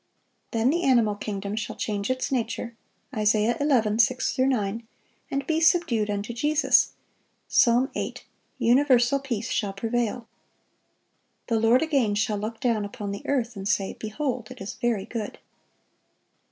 [0.49, 2.75] Then the animal kingdom shall change its nature
[3.15, 3.37] (Isa.
[3.59, 4.87] 11:6 9),
[5.29, 6.93] and be subdued unto Jesus.
[7.47, 8.25] Psalm 8.
[8.57, 10.23] Universal peace shall prevail."(596)
[11.49, 15.05] "The Lord again shall look down upon the earth, and say, 'Behold, it is very
[15.05, 15.37] good.